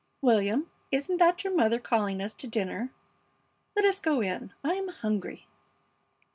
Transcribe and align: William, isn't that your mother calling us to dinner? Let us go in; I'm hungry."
William, 0.19 0.67
isn't 0.89 1.17
that 1.17 1.43
your 1.43 1.55
mother 1.55 1.77
calling 1.79 2.23
us 2.23 2.33
to 2.33 2.47
dinner? 2.47 2.91
Let 3.75 3.85
us 3.85 3.99
go 3.99 4.19
in; 4.21 4.51
I'm 4.63 4.87
hungry." 4.87 5.45